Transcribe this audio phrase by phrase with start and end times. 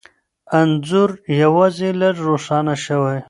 [0.59, 3.17] انځور یوازې لږ روښانه شوی،